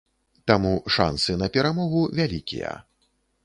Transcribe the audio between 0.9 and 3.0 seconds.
шансы на перамогу вялікія.